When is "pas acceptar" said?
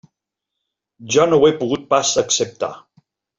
1.93-2.73